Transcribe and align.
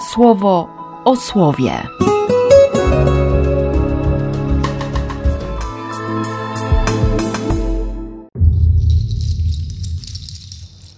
słowo 0.00 0.68
o 1.04 1.16
słowie. 1.16 1.72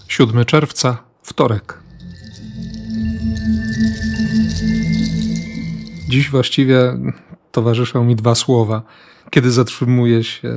7 0.08 0.44
czerwca, 0.44 0.98
wtorek. 1.22 1.80
Dziś 6.08 6.30
właściwie 6.30 6.98
towarzyszą 7.52 8.04
mi 8.04 8.16
dwa 8.16 8.34
słowa, 8.34 8.82
kiedy 9.30 9.50
zatrzymuję 9.50 10.24
się 10.24 10.48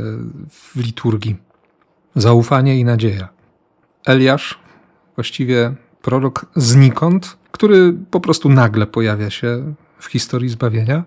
w 0.49 0.75
liturgii: 0.75 1.35
zaufanie 2.15 2.79
i 2.79 2.85
nadzieja. 2.85 3.29
Eliasz, 4.05 4.59
właściwie 5.15 5.73
prorok 6.01 6.45
znikąd, 6.55 7.37
który 7.53 7.93
po 8.11 8.19
prostu 8.19 8.49
nagle 8.49 8.87
pojawia 8.87 9.29
się 9.29 9.73
w 9.99 10.05
historii 10.05 10.49
zbawienia, 10.49 11.03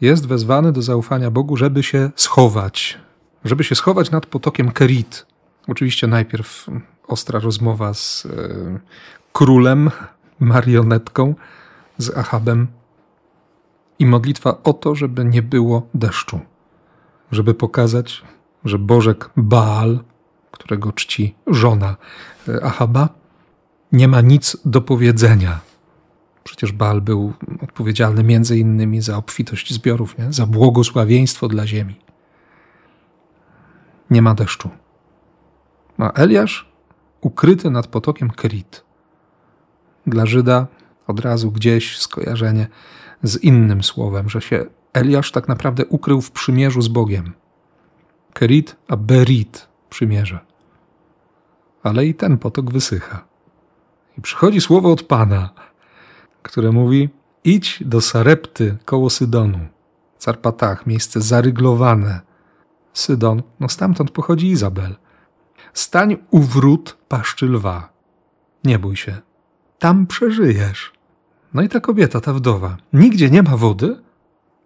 jest 0.00 0.26
wezwany 0.26 0.72
do 0.72 0.82
zaufania 0.82 1.30
Bogu, 1.30 1.56
żeby 1.56 1.82
się 1.82 2.10
schować, 2.16 2.98
żeby 3.44 3.64
się 3.64 3.74
schować 3.74 4.10
nad 4.10 4.26
potokiem 4.26 4.70
Kerit. 4.70 5.26
Oczywiście 5.68 6.06
najpierw 6.06 6.66
ostra 7.08 7.40
rozmowa 7.40 7.94
z 7.94 8.26
e, 8.26 8.28
królem, 9.32 9.90
marionetką, 10.40 11.34
z 11.98 12.16
Achabem 12.16 12.66
i 13.98 14.06
modlitwa 14.06 14.62
o 14.64 14.72
to, 14.72 14.94
żeby 14.94 15.24
nie 15.24 15.42
było 15.42 15.86
deszczu, 15.94 16.40
żeby 17.32 17.54
pokazać, 17.54 18.22
że 18.64 18.78
Bożek 18.78 19.30
Baal, 19.36 19.98
którego 20.50 20.92
czci 20.92 21.34
żona 21.46 21.96
e, 22.48 22.64
Ahaba, 22.64 23.21
nie 23.92 24.08
ma 24.08 24.20
nic 24.20 24.56
do 24.64 24.80
powiedzenia. 24.80 25.60
Przecież 26.44 26.72
Baal 26.72 27.00
był 27.00 27.32
odpowiedzialny 27.62 28.24
między 28.24 28.58
innymi 28.58 29.00
za 29.00 29.16
obfitość 29.16 29.74
zbiorów, 29.74 30.18
nie? 30.18 30.32
za 30.32 30.46
błogosławieństwo 30.46 31.48
dla 31.48 31.66
ziemi. 31.66 32.00
Nie 34.10 34.22
ma 34.22 34.34
deszczu. 34.34 34.70
A 35.98 36.12
Eliasz 36.12 36.72
ukryty 37.20 37.70
nad 37.70 37.86
potokiem 37.86 38.30
Kerit. 38.30 38.84
Dla 40.06 40.26
Żyda 40.26 40.66
od 41.06 41.20
razu 41.20 41.50
gdzieś 41.50 41.98
skojarzenie 41.98 42.66
z 43.22 43.36
innym 43.36 43.82
słowem, 43.82 44.28
że 44.28 44.40
się 44.40 44.64
Eliasz 44.92 45.32
tak 45.32 45.48
naprawdę 45.48 45.86
ukrył 45.86 46.20
w 46.20 46.30
przymierzu 46.30 46.82
z 46.82 46.88
Bogiem. 46.88 47.32
Kerit 48.32 48.76
a 48.88 48.96
Berit 48.96 49.68
przymierze. 49.90 50.38
Ale 51.82 52.06
i 52.06 52.14
ten 52.14 52.38
potok 52.38 52.72
wysycha. 52.72 53.31
I 54.18 54.20
przychodzi 54.20 54.60
słowo 54.60 54.92
od 54.92 55.02
Pana, 55.02 55.50
które 56.42 56.72
mówi: 56.72 57.08
Idź 57.44 57.82
do 57.86 58.00
Sarepty 58.00 58.76
koło 58.84 59.10
Sydonu, 59.10 59.58
Carpatach, 60.18 60.86
miejsce 60.86 61.20
zaryglowane. 61.20 62.20
Sydon, 62.92 63.42
no 63.60 63.68
stamtąd 63.68 64.10
pochodzi 64.10 64.46
Izabel. 64.46 64.96
Stań 65.74 66.16
u 66.30 66.40
wrót 66.40 66.96
paszczy 67.08 67.46
lwa. 67.46 67.92
Nie 68.64 68.78
bój 68.78 68.96
się, 68.96 69.16
tam 69.78 70.06
przeżyjesz. 70.06 70.92
No 71.54 71.62
i 71.62 71.68
ta 71.68 71.80
kobieta, 71.80 72.20
ta 72.20 72.32
wdowa, 72.32 72.76
nigdzie 72.92 73.30
nie 73.30 73.42
ma 73.42 73.56
wody, 73.56 74.02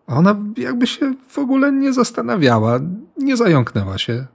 ona 0.07 0.37
jakby 0.57 0.87
się 0.87 1.15
w 1.29 1.39
ogóle 1.39 1.73
nie 1.73 1.93
zastanawiała, 1.93 2.79
nie 3.19 3.37
zająknęła 3.37 3.99
się, 3.99 4.27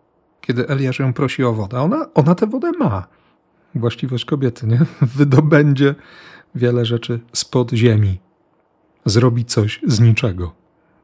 kiedy 0.41 0.67
Eliasz 0.67 0.99
ją 0.99 1.13
prosi 1.13 1.43
o 1.43 1.53
wodę. 1.53 1.81
Ona, 1.81 2.05
ona 2.13 2.35
tę 2.35 2.47
wodę 2.47 2.71
ma. 2.79 3.07
Właściwość 3.75 4.25
kobiety, 4.25 4.67
nie? 4.67 4.79
Wydobędzie 5.17 5.95
wiele 6.55 6.85
rzeczy 6.85 7.19
spod 7.33 7.71
ziemi. 7.71 8.19
Zrobi 9.05 9.45
coś 9.45 9.79
z 9.87 9.99
niczego. 9.99 10.53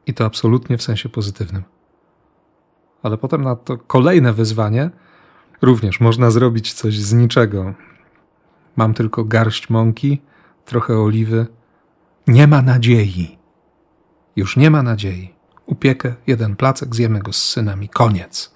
I 0.07 0.13
to 0.13 0.25
absolutnie 0.25 0.77
w 0.77 0.83
sensie 0.83 1.09
pozytywnym. 1.09 1.63
Ale 3.03 3.17
potem 3.17 3.41
na 3.41 3.55
to 3.55 3.77
kolejne 3.77 4.33
wyzwanie 4.33 4.89
również 5.61 5.99
można 5.99 6.31
zrobić 6.31 6.73
coś 6.73 6.99
z 6.99 7.13
niczego. 7.13 7.73
Mam 8.75 8.93
tylko 8.93 9.23
garść 9.23 9.69
mąki, 9.69 10.21
trochę 10.65 10.99
oliwy. 10.99 11.47
Nie 12.27 12.47
ma 12.47 12.61
nadziei. 12.61 13.37
Już 14.35 14.57
nie 14.57 14.71
ma 14.71 14.83
nadziei. 14.83 15.33
Upiekę 15.65 16.15
jeden 16.27 16.55
placek, 16.55 16.95
zjemy 16.95 17.19
go 17.19 17.33
z 17.33 17.43
synami. 17.43 17.89
Koniec. 17.89 18.55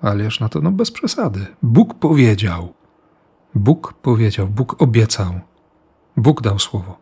Ależ 0.00 0.40
na 0.40 0.48
to 0.48 0.60
no 0.60 0.72
bez 0.72 0.90
przesady. 0.90 1.46
Bóg 1.62 1.94
powiedział. 1.94 2.74
Bóg 3.56 3.92
powiedział, 3.92 4.46
Bóg 4.46 4.82
obiecał. 4.82 5.40
Bóg 6.16 6.42
dał 6.42 6.58
słowo. 6.58 6.98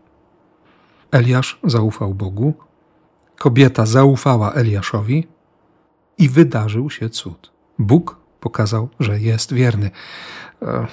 Eliasz 1.11 1.59
zaufał 1.65 2.15
Bogu, 2.15 2.55
kobieta 3.39 3.87
zaufała 3.87 4.53
Eliaszowi 4.53 5.27
i 6.19 6.29
wydarzył 6.29 6.91
się 6.91 7.11
cud. 7.11 7.53
Bóg 7.79 8.21
pokazał, 8.41 8.89
że 9.01 9.21
jest 9.21 9.53
wierny. 9.53 9.91
E, 10.63 10.87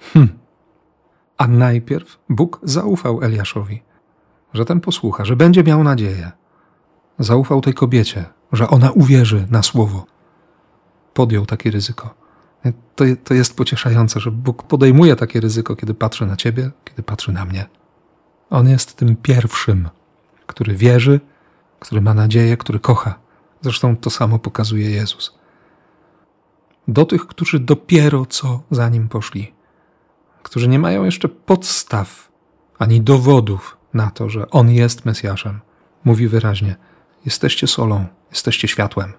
hm. 0.00 0.28
A 1.38 1.48
najpierw 1.48 2.18
Bóg 2.28 2.60
zaufał 2.62 3.22
Eliaszowi, 3.22 3.82
że 4.52 4.64
ten 4.64 4.80
posłucha, 4.80 5.24
że 5.24 5.36
będzie 5.36 5.64
miał 5.64 5.84
nadzieję. 5.84 6.32
Zaufał 7.18 7.60
tej 7.60 7.74
kobiecie, 7.74 8.24
że 8.52 8.68
ona 8.68 8.90
uwierzy 8.90 9.46
na 9.50 9.62
słowo. 9.62 10.06
Podjął 11.14 11.46
takie 11.46 11.70
ryzyko. 11.70 12.25
To, 12.96 13.04
to 13.24 13.34
jest 13.34 13.56
pocieszające, 13.56 14.20
że 14.20 14.30
Bóg 14.30 14.62
podejmuje 14.62 15.16
takie 15.16 15.40
ryzyko, 15.40 15.76
kiedy 15.76 15.94
patrzy 15.94 16.26
na 16.26 16.36
ciebie, 16.36 16.70
kiedy 16.84 17.02
patrzy 17.02 17.32
na 17.32 17.44
mnie. 17.44 17.66
On 18.50 18.68
jest 18.68 18.96
tym 18.96 19.16
pierwszym, 19.16 19.88
który 20.46 20.74
wierzy, 20.74 21.20
który 21.80 22.00
ma 22.00 22.14
nadzieję, 22.14 22.56
który 22.56 22.80
kocha. 22.80 23.18
Zresztą 23.60 23.96
to 23.96 24.10
samo 24.10 24.38
pokazuje 24.38 24.90
Jezus. 24.90 25.38
Do 26.88 27.04
tych, 27.04 27.26
którzy 27.26 27.60
dopiero 27.60 28.26
co 28.26 28.62
za 28.70 28.88
nim 28.88 29.08
poszli, 29.08 29.54
którzy 30.42 30.68
nie 30.68 30.78
mają 30.78 31.04
jeszcze 31.04 31.28
podstaw 31.28 32.28
ani 32.78 33.00
dowodów 33.00 33.76
na 33.94 34.10
to, 34.10 34.28
że 34.28 34.50
on 34.50 34.70
jest 34.70 35.04
Mesjaszem, 35.04 35.60
mówi 36.04 36.28
wyraźnie: 36.28 36.76
Jesteście 37.24 37.66
solą, 37.66 38.06
jesteście 38.30 38.68
światłem. 38.68 39.12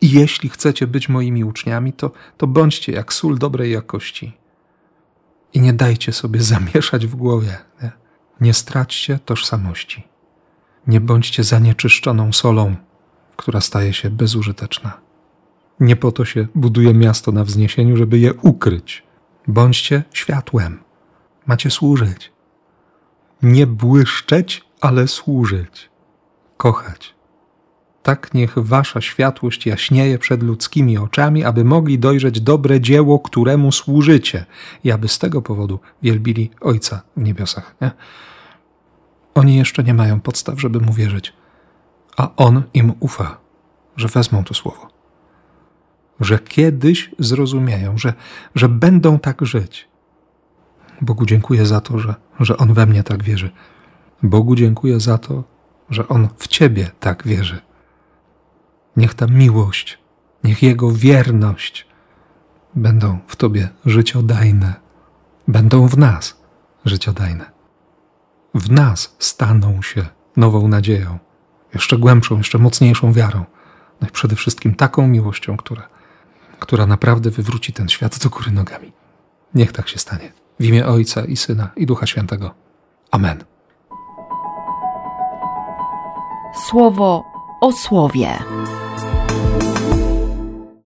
I 0.00 0.10
jeśli 0.10 0.48
chcecie 0.48 0.86
być 0.86 1.08
moimi 1.08 1.44
uczniami, 1.44 1.92
to, 1.92 2.10
to 2.36 2.46
bądźcie 2.46 2.92
jak 2.92 3.12
sól 3.12 3.38
dobrej 3.38 3.72
jakości. 3.72 4.36
I 5.54 5.60
nie 5.60 5.72
dajcie 5.72 6.12
sobie 6.12 6.42
zamieszać 6.42 7.06
w 7.06 7.14
głowie. 7.14 7.58
Nie, 7.82 7.92
nie 8.40 8.54
straćcie 8.54 9.18
tożsamości. 9.18 10.08
Nie 10.86 11.00
bądźcie 11.00 11.44
zanieczyszczoną 11.44 12.32
solą, 12.32 12.76
która 13.36 13.60
staje 13.60 13.92
się 13.92 14.10
bezużyteczna. 14.10 15.00
Nie 15.80 15.96
po 15.96 16.12
to 16.12 16.24
się 16.24 16.46
buduje 16.54 16.94
miasto 16.94 17.32
na 17.32 17.44
wzniesieniu, 17.44 17.96
żeby 17.96 18.18
je 18.18 18.34
ukryć. 18.34 19.02
Bądźcie 19.46 20.04
światłem. 20.12 20.82
Macie 21.46 21.70
służyć. 21.70 22.32
Nie 23.42 23.66
błyszczeć, 23.66 24.64
ale 24.80 25.08
służyć. 25.08 25.90
Kochać. 26.56 27.13
Tak 28.04 28.34
niech 28.34 28.58
wasza 28.58 29.00
światłość 29.00 29.66
jaśnieje 29.66 30.18
przed 30.18 30.42
ludzkimi 30.42 30.98
oczami, 30.98 31.44
aby 31.44 31.64
mogli 31.64 31.98
dojrzeć 31.98 32.40
dobre 32.40 32.80
dzieło, 32.80 33.18
któremu 33.18 33.72
służycie, 33.72 34.44
i 34.84 34.92
aby 34.92 35.08
z 35.08 35.18
tego 35.18 35.42
powodu 35.42 35.80
wielbili 36.02 36.50
Ojca 36.60 37.02
w 37.16 37.22
niebiosach. 37.22 37.74
Nie? 37.80 37.90
Oni 39.34 39.56
jeszcze 39.56 39.84
nie 39.84 39.94
mają 39.94 40.20
podstaw, 40.20 40.60
żeby 40.60 40.80
mu 40.80 40.92
wierzyć, 40.92 41.32
a 42.16 42.36
On 42.36 42.62
im 42.74 42.92
ufa, 43.00 43.38
że 43.96 44.08
wezmą 44.08 44.44
to 44.44 44.54
słowo, 44.54 44.88
że 46.20 46.38
kiedyś 46.38 47.10
zrozumieją, 47.18 47.98
że, 47.98 48.14
że 48.54 48.68
będą 48.68 49.18
tak 49.18 49.46
żyć. 49.46 49.88
Bogu 51.00 51.26
dziękuję 51.26 51.66
za 51.66 51.80
to, 51.80 51.98
że, 51.98 52.14
że 52.40 52.56
On 52.56 52.74
we 52.74 52.86
mnie 52.86 53.02
tak 53.02 53.22
wierzy. 53.22 53.50
Bogu 54.22 54.54
dziękuję 54.56 55.00
za 55.00 55.18
to, 55.18 55.44
że 55.90 56.08
On 56.08 56.28
w 56.36 56.48
Ciebie 56.48 56.90
tak 57.00 57.26
wierzy. 57.26 57.60
Niech 58.96 59.14
ta 59.14 59.26
miłość, 59.26 59.98
niech 60.44 60.62
Jego 60.62 60.90
wierność 60.90 61.86
będą 62.74 63.18
w 63.26 63.36
Tobie 63.36 63.68
życiodajne, 63.86 64.74
będą 65.48 65.88
w 65.88 65.98
nas 65.98 66.40
życiodajne. 66.84 67.50
W 68.54 68.70
nas 68.70 69.16
staną 69.18 69.82
się 69.82 70.06
nową 70.36 70.68
nadzieją, 70.68 71.18
jeszcze 71.74 71.98
głębszą, 71.98 72.38
jeszcze 72.38 72.58
mocniejszą 72.58 73.12
wiarą, 73.12 73.44
no 74.00 74.08
i 74.08 74.10
przede 74.10 74.36
wszystkim 74.36 74.74
taką 74.74 75.06
miłością, 75.06 75.56
która, 75.56 75.88
która 76.58 76.86
naprawdę 76.86 77.30
wywróci 77.30 77.72
ten 77.72 77.88
świat 77.88 78.18
do 78.18 78.30
góry 78.30 78.50
nogami. 78.50 78.92
Niech 79.54 79.72
tak 79.72 79.88
się 79.88 79.98
stanie. 79.98 80.32
W 80.60 80.64
imię 80.64 80.86
Ojca 80.86 81.24
i 81.24 81.36
Syna 81.36 81.70
i 81.76 81.86
Ducha 81.86 82.06
Świętego. 82.06 82.54
Amen. 83.10 83.44
Słowo 86.68 87.24
o 87.60 87.72
słowie. 87.72 88.38
Bye. 89.34 89.73